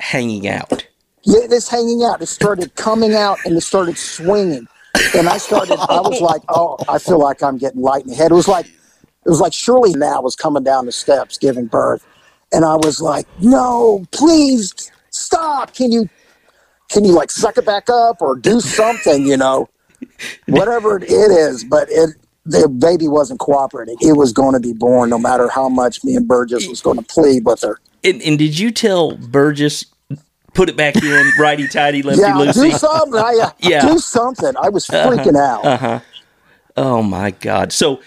hanging 0.00 0.48
out. 0.48 0.86
yeah, 1.22 1.40
it's 1.42 1.68
hanging 1.68 2.02
out. 2.04 2.22
It 2.22 2.26
started 2.26 2.74
coming 2.76 3.14
out 3.14 3.38
and 3.44 3.56
it 3.56 3.60
started 3.62 3.98
swinging, 3.98 4.66
and 5.14 5.28
I 5.28 5.36
started. 5.38 5.78
I 5.78 6.00
was 6.00 6.20
like, 6.22 6.42
"Oh, 6.48 6.76
I 6.88 6.98
feel 6.98 7.18
like 7.18 7.42
I'm 7.42 7.58
getting 7.58 7.82
light 7.82 8.04
in 8.04 8.10
the 8.10 8.14
head." 8.16 8.30
It 8.30 8.34
was 8.34 8.48
like, 8.48 8.66
it 8.66 9.28
was 9.28 9.40
like 9.40 9.52
Shirley 9.52 9.92
now 9.94 10.22
was 10.22 10.36
coming 10.36 10.62
down 10.64 10.86
the 10.86 10.92
steps 10.92 11.36
giving 11.36 11.66
birth, 11.66 12.06
and 12.52 12.64
I 12.64 12.76
was 12.76 13.00
like, 13.02 13.26
"No, 13.40 14.06
please 14.12 14.72
stop! 15.10 15.74
Can 15.74 15.92
you, 15.92 16.08
can 16.88 17.04
you 17.04 17.12
like 17.12 17.30
suck 17.30 17.56
it 17.58 17.66
back 17.66 17.88
up 17.90 18.20
or 18.22 18.36
do 18.36 18.60
something? 18.60 19.26
You 19.26 19.36
know, 19.36 19.68
whatever 20.46 20.96
it 20.98 21.10
is." 21.10 21.64
But 21.64 21.88
it. 21.90 22.10
The 22.48 22.68
baby 22.68 23.08
wasn't 23.08 23.40
cooperating. 23.40 23.96
It 24.00 24.16
was 24.16 24.32
going 24.32 24.52
to 24.52 24.60
be 24.60 24.72
born, 24.72 25.10
no 25.10 25.18
matter 25.18 25.48
how 25.48 25.68
much 25.68 26.04
me 26.04 26.14
and 26.14 26.28
Burgess 26.28 26.68
was 26.68 26.80
going 26.80 26.96
to 26.96 27.02
plead 27.02 27.44
with 27.44 27.62
her. 27.62 27.80
And, 28.04 28.22
and 28.22 28.38
did 28.38 28.56
you 28.56 28.70
tell 28.70 29.16
Burgess 29.16 29.84
put 30.54 30.68
it 30.68 30.76
back 30.76 30.94
in 30.94 31.32
righty 31.40 31.66
tighty 31.66 32.02
lefty 32.04 32.20
Yeah, 32.22 32.34
loosey? 32.34 32.70
do 32.70 32.78
something. 32.78 33.18
I, 33.20 33.40
uh, 33.42 33.50
Yeah. 33.58 33.78
Uh-huh. 33.78 33.92
do 33.94 33.98
something. 33.98 34.52
I 34.62 34.68
was 34.68 34.86
freaking 34.86 35.36
out. 35.36 35.64
Uh-huh. 35.64 36.00
Oh 36.76 37.02
my 37.02 37.32
god! 37.32 37.72
So 37.72 38.00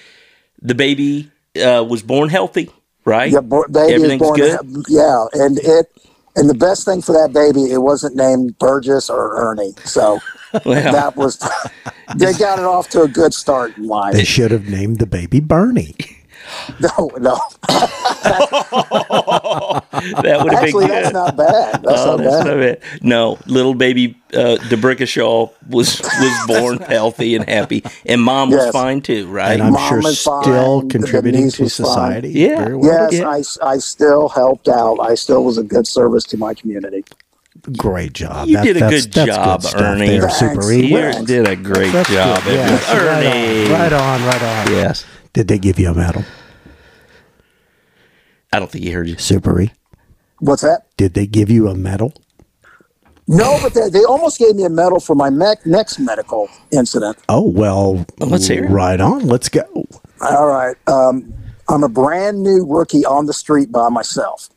the 0.62 0.74
baby 0.74 1.29
uh, 1.62 1.83
was 1.89 2.01
born 2.01 2.29
healthy, 2.29 2.69
right? 3.03 3.29
Yeah, 3.33 3.41
bo- 3.41 3.67
baby 3.67 3.95
Everything's 3.95 4.21
born. 4.21 4.39
good. 4.39 4.59
Yeah, 4.88 5.25
and 5.33 5.57
it 5.59 5.91
and 6.36 6.50
the 6.50 6.53
best 6.53 6.86
thing 6.86 7.01
for 7.01 7.13
that 7.13 7.33
baby, 7.33 7.71
it 7.71 7.79
wasn't 7.79 8.15
named 8.15 8.57
Burgess 8.59 9.09
or 9.09 9.36
Ernie. 9.36 9.74
So 9.86 10.19
Well, 10.65 10.91
that 10.91 11.15
was 11.15 11.38
they 12.15 12.33
got 12.33 12.59
it 12.59 12.65
off 12.65 12.89
to 12.89 13.03
a 13.03 13.07
good 13.07 13.33
start 13.33 13.77
in 13.77 13.88
life. 13.88 14.13
They 14.13 14.24
should 14.24 14.51
have 14.51 14.67
named 14.67 14.98
the 15.00 15.05
baby 15.05 15.39
Bernie. 15.39 15.95
No, 16.79 17.10
no. 17.20 17.38
that 20.22 20.39
would 20.44 20.51
have 20.53 20.62
been 20.62 20.65
Actually, 20.65 20.86
good. 20.88 20.91
that's 20.91 21.13
not 21.13 21.36
bad. 21.36 21.84
That's 21.84 22.01
Oh, 22.01 22.15
not 22.15 22.24
that's 22.24 22.44
bad. 22.44 22.48
not 22.48 22.58
it. 22.60 22.84
No, 23.01 23.38
little 23.48 23.74
baby 23.74 24.15
uh, 24.34 24.56
D'Brickashaw 24.70 25.51
was 25.68 26.00
was 26.01 26.48
born 26.48 26.77
healthy 26.79 27.36
and 27.36 27.48
happy, 27.50 27.84
and 28.06 28.22
mom 28.22 28.51
was 28.51 28.70
fine 28.72 29.01
too, 29.01 29.27
right? 29.27 29.53
And 29.53 29.63
I'm 29.63 29.74
Mom 29.74 29.89
sure 29.89 30.00
is 30.10 30.22
fine, 30.24 30.44
still 30.44 30.82
the 30.82 30.88
contributing 30.89 31.50
to 31.51 31.63
was 31.63 31.75
fine. 31.77 31.86
society. 31.86 32.29
Yeah. 32.32 32.70
Well. 32.70 32.84
Yes, 32.84 33.13
Yeah. 33.13 33.29
I, 33.29 33.39
s- 33.39 33.58
I 33.62 33.77
still 33.79 34.29
helped 34.29 34.68
out. 34.70 35.00
I 35.00 35.15
still 35.15 35.44
was 35.44 35.58
a 35.58 35.63
good 35.63 35.88
service 35.88 36.24
to 36.25 36.38
my 36.38 36.53
community. 36.53 37.03
Great 37.77 38.13
job. 38.13 38.48
You 38.48 38.62
did 38.62 38.77
a 38.77 38.79
that's- 38.79 39.06
good 39.06 39.13
that's 39.13 39.36
job, 39.36 39.63
stuff 39.63 39.82
Ernie. 39.82 40.08
There, 40.08 40.22
Thanks. 40.29 40.39
Super 40.39 40.72
E. 40.72 40.86
you 40.88 41.25
did 41.25 41.46
a 41.48 41.56
great 41.58 41.91
That's 41.91 42.10
job, 42.10 42.41
good. 42.44 42.53
Yes, 42.53 42.89
Ernie. 42.94 43.70
Right 43.72 43.91
on, 43.94 44.22
right 44.25 44.41
on, 44.41 44.41
right 44.41 44.44
on. 44.44 44.72
Yes, 44.72 45.06
Did 45.34 45.48
they 45.50 45.60
give 45.60 45.77
you 45.79 45.89
a 45.89 45.94
medal, 45.94 46.24
I 48.51 48.60
don't 48.60 48.70
think 48.72 48.84
he 48.84 48.91
heard 48.91 49.08
you. 49.08 49.18
Super 49.18 49.62
E? 49.62 49.72
What's 50.39 50.62
that? 50.62 50.88
Did 50.98 51.13
they 51.13 51.27
give 51.27 51.50
you 51.50 51.68
a 51.68 51.75
medal? 51.75 52.13
No, 53.27 53.60
but 53.62 53.75
they, 53.75 53.89
they 53.89 54.03
almost 54.03 54.39
gave 54.39 54.56
me 54.56 54.63
a 54.63 54.70
medal 54.70 55.00
for 55.00 55.15
my 55.15 55.29
mec- 55.29 55.65
next 55.65 56.00
medical 56.00 56.50
incident. 56.72 57.18
Oh 57.29 57.48
well, 57.48 58.06
let's 58.18 58.48
hear 58.48 58.65
it. 58.65 58.70
Right 58.70 59.00
on. 59.00 59.27
Let's 59.27 59.50
go. 59.50 59.65
All 60.22 60.48
right. 60.48 60.75
Um, 60.88 61.32
I'm 61.68 61.84
a 61.84 61.89
brand 61.89 62.41
new 62.41 62.65
rookie 62.65 63.06
on 63.06 63.27
the 63.27 63.34
street 63.34 63.72
by 63.72 63.89
myself. 63.89 64.50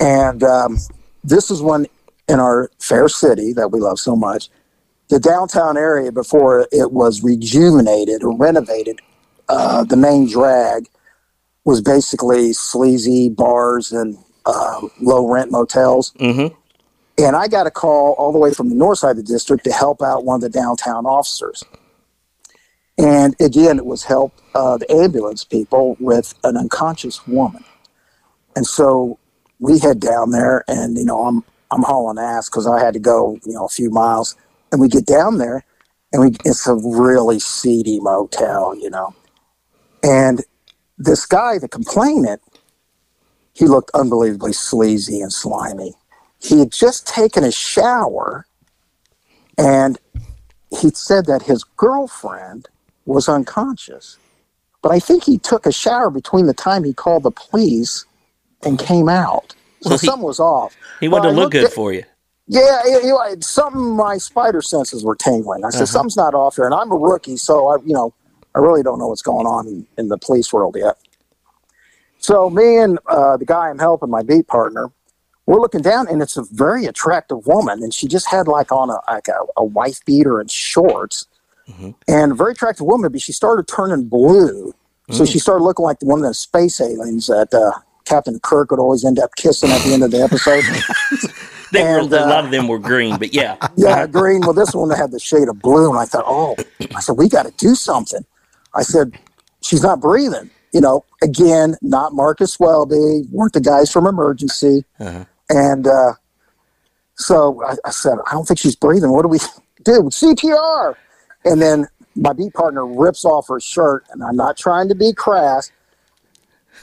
And 0.00 0.42
um, 0.42 0.78
this 1.22 1.50
is 1.50 1.60
when, 1.60 1.86
in 2.28 2.40
our 2.40 2.70
fair 2.80 3.08
city 3.08 3.52
that 3.52 3.70
we 3.70 3.80
love 3.80 3.98
so 3.98 4.16
much, 4.16 4.48
the 5.08 5.20
downtown 5.20 5.76
area 5.76 6.10
before 6.10 6.66
it 6.72 6.92
was 6.92 7.22
rejuvenated 7.22 8.24
or 8.24 8.34
renovated, 8.34 9.00
uh, 9.50 9.84
the 9.84 9.96
main 9.96 10.26
drag 10.26 10.88
was 11.64 11.80
basically 11.80 12.52
sleazy 12.52 13.28
bars 13.28 13.92
and 13.92 14.18
uh, 14.46 14.80
low 15.00 15.28
rent 15.28 15.50
motels. 15.50 16.12
Mhm. 16.18 16.54
And 17.18 17.36
I 17.36 17.46
got 17.46 17.66
a 17.66 17.70
call 17.70 18.14
all 18.14 18.32
the 18.32 18.38
way 18.38 18.52
from 18.52 18.68
the 18.68 18.74
north 18.74 18.98
side 18.98 19.12
of 19.12 19.16
the 19.18 19.22
district 19.22 19.64
to 19.64 19.72
help 19.72 20.02
out 20.02 20.24
one 20.24 20.36
of 20.36 20.40
the 20.40 20.48
downtown 20.48 21.06
officers. 21.06 21.62
And 22.98 23.34
again, 23.40 23.78
it 23.78 23.86
was 23.86 24.04
help 24.04 24.32
uh, 24.54 24.76
the 24.78 24.90
ambulance 24.92 25.44
people 25.44 25.96
with 26.00 26.34
an 26.44 26.56
unconscious 26.56 27.26
woman. 27.26 27.64
And 28.56 28.66
so 28.66 29.18
we 29.60 29.78
head 29.78 30.00
down 30.00 30.30
there, 30.30 30.64
and 30.68 30.98
you 30.98 31.04
know, 31.04 31.24
I'm 31.24 31.44
I'm 31.70 31.82
hauling 31.82 32.18
ass 32.18 32.50
because 32.50 32.66
I 32.66 32.80
had 32.84 32.92
to 32.94 33.00
go, 33.00 33.38
you 33.46 33.54
know, 33.54 33.64
a 33.64 33.68
few 33.68 33.88
miles. 33.90 34.36
And 34.70 34.80
we 34.80 34.88
get 34.88 35.06
down 35.06 35.38
there, 35.38 35.64
and 36.12 36.22
we 36.22 36.36
it's 36.44 36.66
a 36.66 36.74
really 36.74 37.38
seedy 37.38 37.98
motel, 38.00 38.74
you 38.76 38.90
know. 38.90 39.14
And 40.02 40.42
this 41.04 41.26
guy, 41.26 41.58
the 41.58 41.68
complainant, 41.68 42.40
he 43.54 43.66
looked 43.66 43.90
unbelievably 43.94 44.52
sleazy 44.52 45.20
and 45.20 45.32
slimy. 45.32 45.94
He 46.40 46.58
had 46.58 46.72
just 46.72 47.06
taken 47.06 47.44
a 47.44 47.52
shower, 47.52 48.46
and 49.58 49.98
he 50.70 50.90
said 50.90 51.26
that 51.26 51.42
his 51.42 51.64
girlfriend 51.64 52.68
was 53.04 53.28
unconscious. 53.28 54.18
But 54.82 54.92
I 54.92 54.98
think 54.98 55.24
he 55.24 55.38
took 55.38 55.66
a 55.66 55.72
shower 55.72 56.10
between 56.10 56.46
the 56.46 56.54
time 56.54 56.82
he 56.84 56.92
called 56.92 57.22
the 57.24 57.30
police 57.30 58.04
and 58.64 58.78
came 58.78 59.08
out. 59.08 59.54
So 59.82 59.90
Well, 59.90 59.98
he- 59.98 60.06
something 60.06 60.26
was 60.26 60.40
off. 60.40 60.74
He 61.00 61.08
wanted 61.08 61.26
Well, 61.28 61.34
to 61.34 61.40
look 61.40 61.52
good 61.52 61.64
at- 61.66 61.72
for 61.72 61.92
you. 61.92 62.04
Yeah, 62.48 62.80
it, 62.84 63.04
it, 63.04 63.44
something 63.44 63.96
my 63.96 64.18
spider 64.18 64.60
senses 64.62 65.04
were 65.04 65.14
tingling. 65.14 65.64
I 65.64 65.70
said 65.70 65.82
Uh-huh. 65.82 65.86
something's 65.86 66.16
not 66.16 66.34
off 66.34 66.56
here, 66.56 66.64
and 66.64 66.74
I'm 66.74 66.90
a 66.90 66.96
rookie, 66.96 67.36
so 67.36 67.68
I, 67.68 67.76
you 67.84 67.94
know, 67.94 68.12
I 68.54 68.58
really 68.58 68.82
don't 68.82 68.98
know 68.98 69.08
what's 69.08 69.22
going 69.22 69.46
on 69.46 69.86
in, 69.96 70.08
the 70.08 70.18
police 70.18 70.52
world 70.52 70.76
yet. 70.78 70.98
So 72.18 72.50
me 72.50 72.78
and 72.78 72.98
uh, 73.06 73.36
the 73.36 73.44
guy 73.44 73.68
I'm 73.68 73.78
helping, 73.78 74.10
my 74.10 74.22
beat 74.22 74.46
partner, 74.46 74.90
we're 75.46 75.60
looking 75.60 75.82
down, 75.82 76.06
and 76.08 76.22
it's 76.22 76.36
a 76.36 76.44
very 76.52 76.86
attractive 76.86 77.46
woman, 77.46 77.82
and 77.82 77.92
she 77.92 78.06
just 78.06 78.30
had 78.30 78.46
like 78.46 78.70
on 78.70 78.90
a 78.90 78.98
like 79.10 79.28
a, 79.28 79.38
a 79.56 79.64
wife 79.64 80.04
beater 80.04 80.38
and 80.40 80.50
shorts, 80.50 81.26
and 82.06 82.32
a 82.32 82.34
very 82.34 82.52
attractive 82.52 82.86
woman, 82.86 83.10
but 83.10 83.20
she 83.20 83.32
started 83.32 83.66
turning 83.66 84.04
blue, 84.08 84.72
so 85.10 85.24
she 85.24 85.38
started 85.38 85.64
looking 85.64 85.84
like 85.84 86.00
one 86.02 86.20
of 86.20 86.24
those 86.24 86.38
space 86.38 86.80
aliens 86.80 87.26
that. 87.26 87.52
Uh, 87.52 87.72
Captain 88.04 88.40
Kirk 88.40 88.72
would 88.72 88.80
always 88.80 89.04
end 89.04 89.20
up 89.20 89.30
kissing 89.36 89.70
at 89.70 89.80
the 89.82 89.94
end 89.94 90.02
of 90.02 90.10
the 90.10 90.20
episode. 90.20 90.64
They 91.72 91.82
were, 91.82 92.00
And, 92.00 92.12
a 92.12 92.24
uh, 92.24 92.28
lot 92.28 92.44
of 92.44 92.50
them 92.50 92.68
were 92.68 92.78
green, 92.78 93.16
but 93.18 93.32
yeah. 93.32 93.56
yeah, 93.76 94.06
green. 94.06 94.42
Well, 94.42 94.52
this 94.52 94.74
one 94.74 94.90
had 94.90 95.10
the 95.10 95.18
shade 95.18 95.48
of 95.48 95.58
blue, 95.60 95.90
and 95.90 95.98
I 95.98 96.04
thought, 96.04 96.24
oh, 96.26 96.54
I 96.94 97.00
said 97.00 97.16
we 97.16 97.28
got 97.28 97.44
to 97.44 97.52
do 97.52 97.74
something. 97.74 98.24
I 98.74 98.82
said 98.82 99.18
she's 99.62 99.82
not 99.82 100.00
breathing. 100.00 100.50
You 100.72 100.80
know, 100.80 101.04
again, 101.22 101.76
not 101.82 102.14
Marcus 102.14 102.58
Welby, 102.58 103.24
weren't 103.30 103.52
the 103.52 103.60
guys 103.60 103.90
from 103.92 104.06
Emergency, 104.06 104.84
Uh-huh. 104.98 105.24
and 105.50 105.86
uh, 105.86 106.12
so 107.16 107.62
I, 107.64 107.74
I 107.84 107.90
said, 107.90 108.14
I 108.26 108.32
don't 108.32 108.46
think 108.48 108.58
she's 108.58 108.76
breathing. 108.76 109.10
What 109.12 109.22
do 109.22 109.28
we 109.28 109.38
do? 109.84 110.02
CPR. 110.10 110.94
And 111.44 111.60
then 111.60 111.86
my 112.16 112.32
beat 112.32 112.54
partner 112.54 112.86
rips 112.86 113.24
off 113.24 113.48
her 113.48 113.60
shirt, 113.60 114.06
and 114.12 114.22
I'm 114.24 114.36
not 114.36 114.56
trying 114.56 114.88
to 114.88 114.94
be 114.94 115.12
crass, 115.12 115.70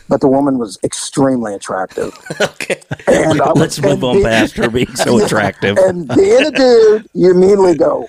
but 0.07 0.21
the 0.21 0.27
woman 0.27 0.57
was 0.59 0.77
extremely 0.83 1.53
attractive. 1.55 2.13
Okay. 2.41 2.81
And 3.07 3.41
I 3.41 3.51
Let's 3.53 3.79
was- 3.81 3.95
move 3.95 4.03
on 4.03 4.15
and- 4.17 4.25
past 4.25 4.55
her 4.57 4.69
being 4.69 4.95
so 4.95 5.17
attractive. 5.25 5.77
and 5.79 6.07
being 6.09 6.45
a 6.45 6.51
dude, 6.51 7.09
you 7.15 7.31
immediately 7.31 7.75
go, 7.75 8.07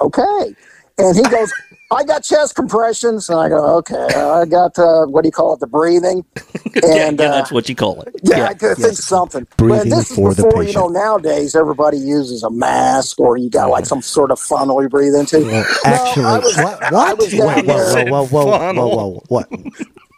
okay. 0.00 0.54
And 0.98 1.16
he 1.16 1.22
goes, 1.22 1.52
I 1.92 2.04
got 2.04 2.22
chest 2.22 2.54
compressions. 2.54 3.28
And 3.28 3.38
I 3.40 3.48
go, 3.48 3.76
okay. 3.78 3.96
I 4.14 4.44
got, 4.44 4.78
uh, 4.78 5.06
what 5.06 5.22
do 5.22 5.28
you 5.28 5.32
call 5.32 5.54
it, 5.54 5.60
the 5.60 5.66
breathing. 5.66 6.24
yeah, 6.84 7.06
And 7.08 7.18
yeah, 7.18 7.26
uh, 7.26 7.32
that's 7.32 7.50
what 7.50 7.68
you 7.68 7.74
call 7.74 8.00
it. 8.02 8.14
yeah, 8.22 8.44
I 8.46 8.54
could 8.54 8.76
think 8.76 8.94
something. 8.94 9.44
But 9.56 9.56
Breathing 9.56 9.90
this 9.90 10.10
is 10.10 10.16
for 10.16 10.32
the 10.32 10.44
before, 10.44 10.62
you 10.62 10.72
know, 10.72 10.86
nowadays 10.88 11.56
everybody 11.56 11.98
uses 11.98 12.42
a 12.44 12.50
mask 12.50 13.18
or 13.18 13.36
you 13.36 13.50
got 13.50 13.70
like 13.70 13.86
some 13.86 14.02
sort 14.02 14.30
of 14.30 14.38
funnel 14.38 14.80
you 14.82 14.88
breathe 14.88 15.14
into. 15.14 15.40
Well, 15.40 15.64
actually, 15.84 16.24
I 16.24 16.38
was- 16.38 16.56
what? 16.56 16.92
What? 16.92 17.18
was 17.18 17.32
Wait, 17.34 17.66
down 17.66 18.08
whoa, 18.10 18.26
whoa, 18.26 18.46
whoa, 18.46 18.72
whoa, 18.72 18.72
whoa, 18.72 19.06
whoa, 19.08 19.22
what? 19.28 19.48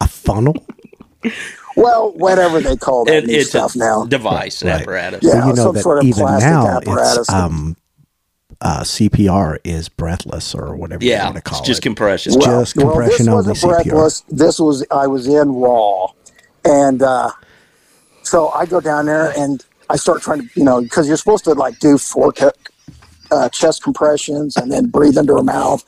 A 0.03 0.09
funnel? 0.09 0.55
Well, 1.77 2.13
whatever 2.17 2.61
they 2.61 2.77
call 2.77 3.05
that 3.07 3.25
It, 3.25 3.27
new 3.29 3.39
it's 3.39 3.49
stuff 3.51 3.75
a 3.75 3.79
now. 3.79 4.05
device 4.05 4.63
Right. 4.63 4.83
apparatus. 4.83 5.21
Yeah, 5.23 5.37
well, 5.37 5.47
you 5.49 5.53
know 5.55 5.63
some 5.63 5.75
that 5.77 5.83
sort 5.83 5.99
of 6.01 6.05
even 6.05 6.21
plastic 6.23 6.51
now 6.51 6.67
apparatus. 6.77 7.19
it's 7.21 7.33
um, 7.33 7.77
uh, 8.63 8.81
CPR 8.83 9.59
is 9.65 9.89
breathless 9.89 10.55
or 10.55 10.75
whatever 10.77 11.05
you 11.05 11.11
want 11.25 11.35
to 11.37 11.43
call 11.43 11.59
it's 11.59 11.67
just 11.67 11.81
it. 11.81 11.83
compression. 11.83 12.33
Well- 12.39 12.61
Just 12.61 12.75
compression 12.77 13.27
this 13.27 13.29
only 13.29 13.35
wasn't 13.51 13.57
CPR. 13.59 13.83
breathless. 13.85 14.21
This 14.29 14.59
was 14.61 14.87
I 14.91 15.07
was 15.09 15.27
in 15.27 15.53
raw, 15.53 16.07
and 16.65 17.03
uh, 17.03 17.31
so 18.23 18.49
I 18.51 18.65
go 18.67 18.81
down 18.81 19.07
there 19.07 19.33
and 19.37 19.65
I 19.91 19.97
start 19.97 20.23
trying 20.23 20.41
to, 20.43 20.49
you 20.55 20.65
know, 20.65 20.81
because 20.81 21.09
you're 21.09 21.17
supposed 21.17 21.45
to 21.45 21.55
like 21.55 21.79
do 21.81 21.99
four 21.99 22.33
ca- 22.33 22.53
uh, 23.31 23.49
chest 23.49 23.83
compressions 23.83 24.57
and 24.57 24.71
then 24.71 24.87
breathe 24.87 25.19
into 25.19 25.35
her 25.35 25.43
mouth. 25.43 25.85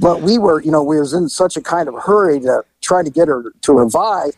But 0.00 0.22
we 0.22 0.38
were, 0.38 0.62
you 0.62 0.70
know, 0.70 0.82
we 0.82 0.98
was 0.98 1.12
in 1.12 1.28
such 1.28 1.56
a 1.58 1.60
kind 1.60 1.86
of 1.86 1.94
hurry 2.02 2.40
to 2.40 2.64
try 2.80 3.02
to 3.02 3.10
get 3.10 3.28
her 3.28 3.52
to 3.60 3.72
revive. 3.74 4.32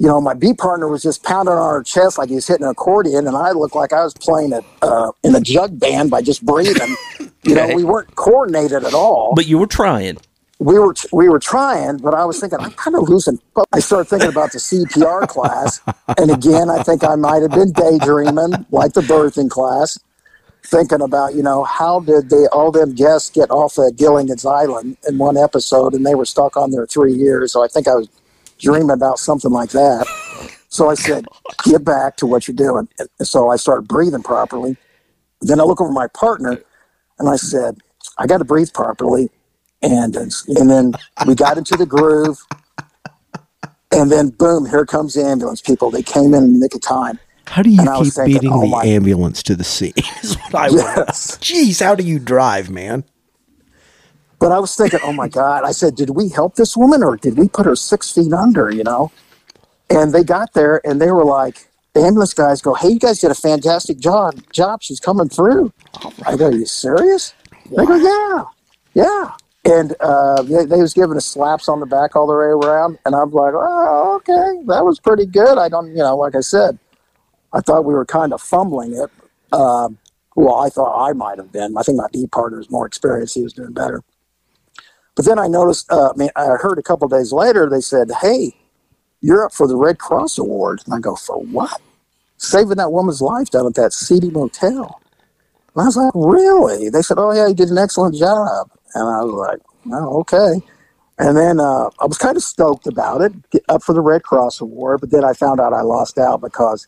You 0.00 0.06
know, 0.06 0.20
my 0.20 0.34
beat 0.34 0.58
partner 0.58 0.86
was 0.88 1.02
just 1.02 1.24
pounding 1.24 1.54
on 1.54 1.74
her 1.74 1.82
chest 1.82 2.18
like 2.18 2.28
he 2.28 2.36
was 2.36 2.46
hitting 2.46 2.64
an 2.64 2.70
accordion, 2.70 3.26
and 3.26 3.36
I 3.36 3.50
looked 3.50 3.74
like 3.74 3.92
I 3.92 4.04
was 4.04 4.14
playing 4.14 4.52
it 4.52 4.64
uh, 4.80 5.10
in 5.24 5.34
a 5.34 5.40
jug 5.40 5.78
band 5.80 6.10
by 6.10 6.22
just 6.22 6.44
breathing. 6.44 6.94
You 7.44 7.54
know, 7.54 7.68
we 7.74 7.84
weren't 7.84 8.14
coordinated 8.16 8.84
at 8.84 8.92
all 8.94 9.32
But 9.34 9.46
you 9.46 9.58
were 9.58 9.66
trying. 9.68 10.18
we 10.58 10.78
were 10.78 10.94
we 11.12 11.28
were 11.30 11.38
trying, 11.38 11.96
but 11.98 12.12
I 12.14 12.24
was 12.24 12.38
thinking 12.40 12.58
I'm 12.60 12.72
kind 12.72 12.94
of 12.96 13.08
losing. 13.08 13.38
I 13.72 13.78
started 13.78 14.08
thinking 14.10 14.28
about 14.28 14.52
the 14.52 14.58
CPR 14.58 15.26
class, 15.28 15.80
and 16.18 16.30
again, 16.30 16.68
I 16.68 16.82
think 16.82 17.04
I 17.04 17.14
might 17.14 17.42
have 17.42 17.52
been 17.52 17.72
daydreaming, 17.72 18.66
like 18.70 18.92
the 18.92 19.00
birthing 19.02 19.48
class, 19.48 19.98
thinking 20.64 21.00
about 21.00 21.34
you 21.36 21.42
know 21.42 21.64
how 21.64 22.00
did 22.00 22.28
they 22.28 22.46
all 22.48 22.70
them 22.72 22.94
guests 22.94 23.30
get 23.30 23.50
off 23.50 23.78
of 23.78 23.96
Gilligan's 23.96 24.44
Island 24.44 24.96
in 25.08 25.16
one 25.16 25.36
episode, 25.38 25.94
and 25.94 26.04
they 26.04 26.16
were 26.16 26.26
stuck 26.26 26.56
on 26.56 26.70
there 26.72 26.86
three 26.86 27.14
years. 27.14 27.52
So 27.52 27.64
I 27.64 27.68
think 27.68 27.86
I 27.88 27.94
was 27.94 28.08
dreaming 28.58 28.90
about 28.90 29.18
something 29.18 29.50
like 29.50 29.70
that. 29.70 30.06
So 30.68 30.90
I 30.90 30.94
said, 30.94 31.26
"Get 31.64 31.84
back 31.84 32.16
to 32.18 32.26
what 32.26 32.46
you're 32.46 32.54
doing." 32.54 32.88
And 32.98 33.26
so 33.26 33.48
I 33.50 33.56
started 33.56 33.88
breathing 33.88 34.22
properly. 34.22 34.76
Then 35.40 35.60
I 35.60 35.64
look 35.64 35.80
over 35.80 35.92
my 35.92 36.08
partner, 36.08 36.60
and 37.18 37.28
I 37.28 37.36
said, 37.36 37.78
"I 38.18 38.26
got 38.26 38.38
to 38.38 38.44
breathe 38.44 38.72
properly." 38.72 39.30
and 39.82 40.16
and 40.16 40.70
then 40.70 40.92
we 41.26 41.34
got 41.34 41.58
into 41.58 41.76
the 41.76 41.86
groove, 41.86 42.38
and 43.92 44.10
then 44.10 44.30
boom, 44.30 44.66
here 44.66 44.84
comes 44.84 45.14
the 45.14 45.24
ambulance 45.24 45.60
people. 45.60 45.90
They 45.90 46.02
came 46.02 46.34
in 46.34 46.44
in 46.44 46.52
the 46.54 46.58
nick 46.60 46.74
of 46.74 46.80
time. 46.80 47.18
How 47.46 47.62
do 47.62 47.70
you 47.70 47.80
And 47.80 47.88
I 47.88 47.98
was 47.98 48.08
keep 48.08 48.14
thinking, 48.14 48.34
beating 48.34 48.52
oh 48.52 48.82
the 48.82 48.88
ambulance 48.88 49.42
to 49.44 49.56
the 49.56 49.64
scene? 49.64 49.94
Is 50.22 50.36
what 50.36 50.54
I. 50.54 50.68
Yes. 50.68 51.38
Jeez, 51.38 51.82
how 51.82 51.94
do 51.94 52.04
you 52.04 52.18
drive, 52.18 52.70
man? 52.70 53.04
But 54.38 54.52
I 54.52 54.58
was 54.58 54.74
thinking, 54.76 55.00
oh 55.02 55.12
my 55.12 55.28
God. 55.28 55.64
I 55.64 55.72
said, 55.72 55.96
did 55.96 56.10
we 56.10 56.28
help 56.28 56.54
this 56.54 56.76
woman 56.76 57.02
or 57.02 57.16
did 57.16 57.36
we 57.36 57.48
put 57.48 57.66
her 57.66 57.76
six 57.76 58.12
feet 58.12 58.32
under, 58.32 58.70
you 58.70 58.84
know? 58.84 59.10
And 59.90 60.12
they 60.12 60.22
got 60.22 60.52
there 60.52 60.80
and 60.86 61.00
they 61.00 61.10
were 61.10 61.24
like, 61.24 61.68
the 61.94 62.00
ambulance 62.02 62.34
guys 62.34 62.60
go, 62.60 62.74
hey, 62.74 62.90
you 62.90 62.98
guys 62.98 63.18
did 63.18 63.30
a 63.30 63.34
fantastic 63.34 63.98
job. 63.98 64.40
Job, 64.52 64.82
she's 64.82 65.00
coming 65.00 65.28
through. 65.28 65.72
I 66.26 66.36
go, 66.36 66.46
are 66.46 66.52
you 66.52 66.66
serious? 66.66 67.34
They 67.76 67.84
go, 67.84 67.96
yeah, 67.96 68.44
yeah. 68.94 69.32
And 69.64 69.94
uh, 70.00 70.42
they, 70.42 70.64
they 70.64 70.80
was 70.80 70.94
giving 70.94 71.16
us 71.16 71.26
slaps 71.26 71.68
on 71.68 71.80
the 71.80 71.86
back 71.86 72.14
all 72.14 72.26
the 72.26 72.34
way 72.34 72.46
around. 72.46 72.98
And 73.04 73.14
I'm 73.14 73.32
like, 73.32 73.54
oh, 73.56 74.16
okay, 74.16 74.64
that 74.66 74.84
was 74.84 75.00
pretty 75.00 75.26
good. 75.26 75.58
I 75.58 75.68
don't, 75.68 75.88
you 75.88 75.96
know, 75.96 76.16
like 76.16 76.36
I 76.36 76.40
said, 76.40 76.78
I 77.52 77.60
thought 77.60 77.84
we 77.84 77.94
were 77.94 78.06
kind 78.06 78.32
of 78.32 78.40
fumbling 78.40 78.94
it. 78.94 79.10
Um, 79.52 79.98
well, 80.36 80.56
I 80.56 80.68
thought 80.68 81.08
I 81.08 81.12
might 81.14 81.38
have 81.38 81.50
been. 81.50 81.76
I 81.76 81.82
think 81.82 81.98
my 81.98 82.06
D 82.12 82.26
partner 82.28 82.60
is 82.60 82.70
more 82.70 82.86
experienced. 82.86 83.34
He 83.34 83.42
was 83.42 83.52
doing 83.52 83.72
better. 83.72 84.02
But 85.18 85.24
then 85.24 85.40
I 85.40 85.48
noticed, 85.48 85.90
uh, 85.90 86.10
I, 86.10 86.16
mean, 86.16 86.30
I 86.36 86.44
heard 86.60 86.78
a 86.78 86.82
couple 86.82 87.08
days 87.08 87.32
later, 87.32 87.68
they 87.68 87.80
said, 87.80 88.08
hey, 88.20 88.54
you're 89.20 89.44
up 89.44 89.52
for 89.52 89.66
the 89.66 89.74
Red 89.74 89.98
Cross 89.98 90.38
Award. 90.38 90.80
And 90.86 90.94
I 90.94 91.00
go, 91.00 91.16
for 91.16 91.42
what? 91.42 91.80
Saving 92.36 92.76
that 92.76 92.92
woman's 92.92 93.20
life 93.20 93.50
down 93.50 93.66
at 93.66 93.74
that 93.74 93.92
seedy 93.92 94.30
motel. 94.30 95.00
And 95.74 95.82
I 95.82 95.86
was 95.86 95.96
like, 95.96 96.12
really? 96.14 96.88
They 96.88 97.02
said, 97.02 97.18
oh, 97.18 97.32
yeah, 97.32 97.48
you 97.48 97.54
did 97.54 97.68
an 97.68 97.78
excellent 97.78 98.14
job. 98.14 98.70
And 98.94 99.08
I 99.08 99.24
was 99.24 99.32
like, 99.32 99.58
oh, 99.92 100.20
okay. 100.20 100.64
And 101.18 101.36
then 101.36 101.58
uh, 101.58 101.90
I 101.98 102.06
was 102.06 102.16
kind 102.16 102.36
of 102.36 102.44
stoked 102.44 102.86
about 102.86 103.20
it, 103.20 103.32
up 103.68 103.82
for 103.82 103.94
the 103.94 104.00
Red 104.00 104.22
Cross 104.22 104.60
Award. 104.60 105.00
But 105.00 105.10
then 105.10 105.24
I 105.24 105.32
found 105.32 105.58
out 105.58 105.72
I 105.72 105.80
lost 105.80 106.18
out 106.18 106.42
because 106.42 106.86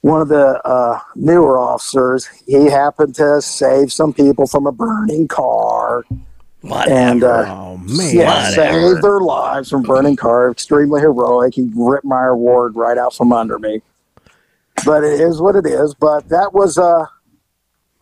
one 0.00 0.20
of 0.20 0.26
the 0.26 0.60
uh, 0.66 0.98
newer 1.14 1.56
officers, 1.56 2.26
he 2.48 2.64
happened 2.64 3.14
to 3.14 3.40
save 3.40 3.92
some 3.92 4.12
people 4.12 4.48
from 4.48 4.66
a 4.66 4.72
burning 4.72 5.28
car. 5.28 6.02
Whatever. 6.62 6.90
And 6.90 7.24
uh, 7.24 7.44
Oh 7.48 7.76
man, 7.78 8.14
yeah, 8.16 8.50
saved 8.50 9.02
their 9.02 9.20
lives 9.20 9.70
from 9.70 9.82
burning 9.82 10.16
car. 10.16 10.50
Extremely 10.50 11.00
heroic. 11.00 11.54
He 11.54 11.70
ripped 11.74 12.04
my 12.04 12.26
award 12.26 12.76
right 12.76 12.96
out 12.96 13.14
from 13.14 13.32
under 13.32 13.58
me. 13.58 13.82
But 14.84 15.04
it 15.04 15.20
is 15.20 15.40
what 15.40 15.56
it 15.56 15.66
is. 15.66 15.94
But 15.94 16.28
that 16.28 16.52
was 16.54 16.78
uh, 16.78 17.06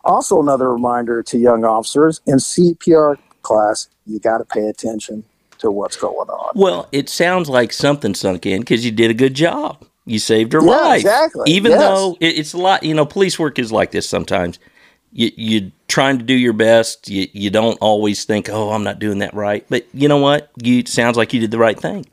also 0.03 0.41
another 0.41 0.71
reminder 0.71 1.21
to 1.23 1.37
young 1.37 1.63
officers 1.65 2.21
in 2.25 2.35
CPR 2.37 3.17
class. 3.41 3.87
You 4.05 4.19
got 4.19 4.39
to 4.39 4.45
pay 4.45 4.67
attention 4.67 5.23
to 5.59 5.69
what's 5.71 5.95
going 5.95 6.27
on. 6.29 6.51
well, 6.55 6.87
it 6.91 7.07
sounds 7.07 7.47
like 7.49 7.71
something 7.71 8.15
sunk 8.15 8.45
in 8.47 8.61
because 8.61 8.83
you 8.83 8.91
did 8.91 9.11
a 9.11 9.13
good 9.13 9.35
job. 9.35 9.85
You 10.05 10.17
saved 10.17 10.53
her 10.53 10.61
Yeah, 10.61 10.67
life. 10.69 11.01
exactly. 11.01 11.51
Even 11.51 11.71
Yes. 11.71 11.79
though 11.81 12.17
it, 12.19 12.37
it's 12.39 12.53
a 12.53 12.57
lot, 12.57 12.81
you 12.83 12.95
know, 12.95 13.05
police 13.05 13.37
work 13.37 13.59
is 13.59 13.71
like 13.71 13.91
this 13.91 14.09
sometimes. 14.09 14.57
You, 15.13 15.31
you're 15.35 15.71
trying 15.91 16.17
to 16.17 16.23
do 16.23 16.33
your 16.33 16.53
best. 16.53 17.09
You, 17.09 17.27
you 17.33 17.49
don't 17.49 17.77
always 17.81 18.23
think, 18.23 18.49
oh, 18.49 18.71
I'm 18.71 18.83
not 18.83 18.97
doing 18.99 19.19
that 19.19 19.33
right. 19.33 19.65
But 19.69 19.85
you 19.93 20.07
know 20.07 20.17
what? 20.17 20.49
You 20.63 20.85
sounds 20.85 21.17
like 21.17 21.33
you 21.33 21.39
did 21.41 21.51
the 21.51 21.57
right 21.57 21.79
thing. 21.79 22.05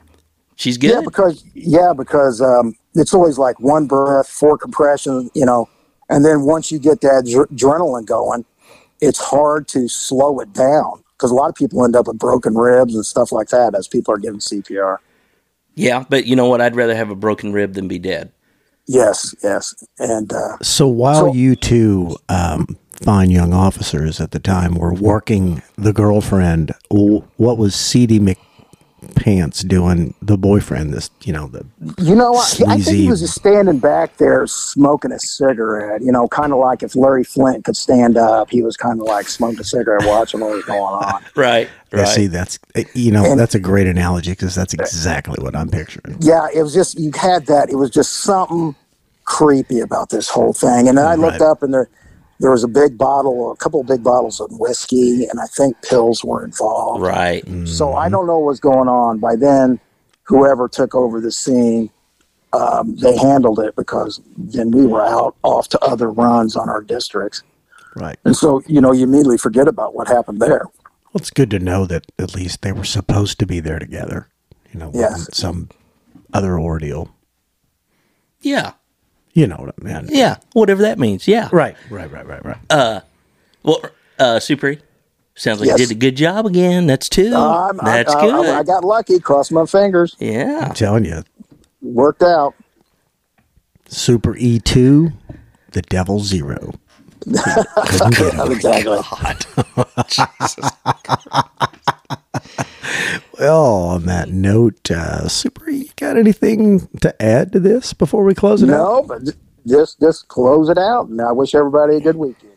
She's 0.57 0.77
good. 0.77 0.91
Yeah, 0.91 1.01
because 1.05 1.45
yeah, 1.55 1.93
because 1.97 2.41
um, 2.43 2.75
it's 2.95 3.15
always 3.15 3.39
like 3.39 3.61
one 3.61 3.87
breath, 3.87 4.29
four 4.29 4.59
compressions, 4.59 5.31
you 5.33 5.47
know, 5.47 5.69
and 6.11 6.25
then 6.25 6.43
once 6.43 6.73
you 6.73 6.81
get 6.81 7.01
that 7.03 7.27
dr- 7.31 7.49
adrenaline 7.51 8.05
going, 8.05 8.45
it's 9.01 9.21
hard 9.21 9.69
to 9.69 9.87
slow 9.89 10.41
it 10.41 10.53
down 10.53 11.05
because 11.13 11.31
a 11.31 11.35
lot 11.35 11.49
of 11.49 11.55
people 11.55 11.85
end 11.85 11.95
up 11.95 12.09
with 12.09 12.19
broken 12.19 12.57
ribs 12.57 12.97
and 12.97 13.07
stuff 13.07 13.31
like 13.31 13.49
that 13.51 13.77
as 13.77 13.87
people 13.87 14.13
are 14.13 14.19
giving 14.19 14.41
CPR. 14.41 14.99
yeah, 15.77 16.05
but 16.09 16.27
you 16.27 16.35
know 16.35 16.47
what? 16.49 16.61
I'd 16.61 16.75
rather 16.75 16.97
have 16.97 17.11
a 17.11 17.15
broken 17.17 17.53
rib 17.53 17.75
than 17.75 17.87
be 17.87 18.01
dead. 18.01 18.33
Yes, 18.87 19.35
yes, 19.45 19.75
and 20.01 20.33
uh, 20.33 20.57
So 20.63 20.89
while 20.89 21.27
So- 21.27 21.35
you 21.35 21.55
two 21.55 22.17
um, 22.29 22.67
fine 23.03 23.31
young 23.31 23.53
officers 23.53 24.21
at 24.21 24.33
the 24.33 24.39
time 24.41 24.75
were 24.75 24.93
working 24.95 25.63
the 25.77 25.93
girlfriend, 25.93 26.73
what 26.91 27.59
was 27.59 27.75
C.D. 27.75 28.19
McPants 28.21 29.67
doing? 29.67 30.15
The 30.21 30.37
boyfriend, 30.37 30.93
this 30.93 31.11
you 31.23 31.33
know 31.33 31.47
the 31.47 31.65
you 31.99 32.15
know, 32.15 32.33
what? 32.33 32.61
I 32.67 32.79
think 32.81 32.97
he 32.97 33.09
was 33.09 33.21
just 33.21 33.35
standing 33.37 33.79
back 33.79 34.17
there 34.17 34.47
smoking 34.47 35.13
a 35.13 35.19
cigarette. 35.21 36.03
You 36.03 36.11
know, 36.13 36.27
kind 36.29 36.53
of 36.53 36.59
like 36.59 36.83
if 36.83 36.97
Larry 36.97 37.25
Flynt 37.25 37.65
could 37.65 37.77
stand 37.77 38.17
up, 38.17 38.51
he 38.51 38.63
was 38.63 38.77
kind 38.77 39.01
of 39.01 39.07
like 39.07 39.29
smoking 39.29 39.61
a 39.61 39.65
cigarette, 39.65 40.07
watching 40.07 40.41
what 40.41 40.51
was 40.51 40.65
going 40.65 40.81
on. 40.81 41.23
Right. 41.37 41.69
Yeah, 41.93 42.01
Right. 42.01 42.09
see 42.09 42.27
that's 42.27 42.59
you 42.95 43.13
know 43.13 43.25
And- 43.25 43.39
that's 43.41 43.55
a 43.55 43.61
great 43.61 43.87
analogy 43.87 44.33
because 44.33 44.55
that's 44.55 44.75
exactly 44.75 45.43
what 45.43 45.55
I'm 45.57 45.71
picturing. 45.71 46.17
yeah, 46.21 46.49
it 46.55 46.63
was 46.63 46.75
just 46.75 46.99
you 46.99 47.13
had 47.15 47.47
that. 47.47 47.71
It 47.71 47.77
was 47.77 47.91
just 47.91 48.13
something 48.19 48.75
creepy 49.25 49.81
about 49.81 50.09
this 50.11 50.29
whole 50.29 50.53
thing. 50.53 50.89
And 50.89 50.99
then 50.99 51.07
I 51.07 51.15
looked 51.15 51.41
up, 51.43 51.63
and 51.63 51.73
there 51.73 51.89
there 52.41 52.51
was 52.51 52.63
a 52.65 52.69
big 52.69 52.97
bottle, 52.97 53.51
a 53.53 53.57
couple 53.57 53.81
of 53.81 53.87
big 53.87 54.03
bottles 54.05 54.41
of 54.41 54.51
whiskey, 54.59 55.27
and 55.27 55.41
I 55.41 55.47
think 55.47 55.81
pills 55.83 56.23
were 56.25 56.45
involved. 56.45 57.03
right. 57.03 57.45
So 57.67 57.95
I 57.95 58.09
don't 58.09 58.27
know 58.27 58.39
what's 58.39 58.61
going 58.61 58.89
on. 58.89 59.19
By 59.19 59.35
then, 59.37 59.81
whoever 60.25 60.69
took 60.69 60.95
over 60.95 61.21
the 61.21 61.33
scene, 61.33 61.91
um, 62.53 62.97
they 62.97 63.17
handled 63.17 63.59
it 63.59 63.75
because 63.77 64.21
then 64.37 64.71
we 64.71 64.87
were 64.87 65.03
out 65.03 65.35
off 65.43 65.69
to 65.71 65.79
other 65.81 66.11
runs 66.11 66.57
on 66.57 66.69
our 66.69 66.81
districts, 66.81 67.43
Right. 67.95 68.19
and 68.25 68.35
so 68.37 68.63
you 68.67 68.81
know 68.81 68.93
you 68.93 69.03
immediately 69.05 69.37
forget 69.39 69.69
about 69.69 69.95
what 69.95 70.09
happened 70.09 70.41
there. 70.41 70.63
Well, 70.65 71.21
it's 71.21 71.31
good 71.31 71.51
to 71.51 71.59
know 71.59 71.87
that 71.87 72.07
at 72.19 72.35
least 72.35 72.63
they 72.63 72.73
were 72.73 72.85
supposed 72.85 73.39
to 73.41 73.47
be 73.47 73.61
there 73.61 73.79
together. 73.79 74.29
You 74.73 74.79
know, 74.81 74.91
Yes. 74.95 75.11
wasn't 75.13 75.35
some 75.35 75.69
other 76.33 76.59
ordeal. 76.59 77.09
Yeah. 78.41 78.73
You 79.39 79.47
know 79.47 79.55
what 79.57 79.73
I 79.81 79.85
mean? 80.01 80.09
Yeah. 80.11 80.39
Whatever 80.55 80.83
that 80.83 80.99
means. 80.99 81.29
Yeah. 81.29 81.49
Right. 81.53 81.77
Right. 81.91 82.11
Right. 82.11 82.27
Right. 82.27 82.45
Right. 82.45 83.03
Well, 83.63 83.81
uh, 84.19 84.41
Super. 84.41 84.71
E, 84.71 84.79
Sounds 85.37 85.61
like 85.61 85.69
Yes. 85.69 85.79
you 85.79 85.87
did 85.87 85.97
a 85.97 86.01
good 86.01 86.17
job 86.17 86.45
again. 86.45 86.89
That's 86.89 87.09
two. 87.09 87.33
Um, 87.33 87.79
I- 87.81 88.03
That's 88.03 88.17
I, 88.17 88.21
good. 88.21 88.47
I, 88.47 88.59
I 88.59 88.63
got 88.65 88.83
lucky. 88.85 89.21
Crossed 89.21 89.53
my 89.53 89.65
fingers. 89.65 90.17
yeah. 90.19 90.67
I'm 90.69 90.75
telling 90.75 91.05
you, 91.05 91.23
Worked 91.83 92.25
out. 92.25 92.55
Super 93.87 94.37
E 94.37 94.59
two, 94.59 95.13
the 95.71 95.83
Devil 95.83 96.19
Zero. 96.19 96.73
Couldn't 97.21 98.15
get 98.17 98.35
him. 98.35 98.51
Exactly. 98.51 98.99
Well, 103.39 103.65
on 103.65 104.07
that 104.07 104.31
note, 104.31 104.91
uh, 104.91 105.29
Super 105.29 105.69
E, 105.71 105.77
you 105.85 105.88
got 105.99 106.17
anything 106.17 106.89
to 107.01 107.23
add 107.23 107.53
to 107.53 107.61
this 107.61 107.93
before 107.93 108.25
we 108.25 108.35
close 108.35 108.63
it 108.63 108.71
out? 108.71 108.77
No, 108.77 109.03
but 109.03 109.35
just 109.67 110.01
just 110.01 110.29
close 110.29 110.69
it 110.69 110.79
out. 110.79 111.09
And 111.09 111.21
I 111.21 111.33
wish 111.33 111.55
everybody 111.55 111.97
a 111.97 112.01
good 112.01 112.17
weekend. 112.17 112.53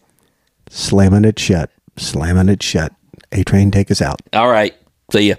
Slamming 0.70 1.26
it 1.26 1.40
shut. 1.40 1.70
Slamming 1.98 2.50
it 2.50 2.64
shut. 2.64 2.94
A 3.32 3.44
train, 3.44 3.72
take 3.72 3.92
us 3.92 4.02
out. 4.02 4.22
All 4.34 4.50
right. 4.50 4.74
See 5.12 5.30
ya. 5.30 5.36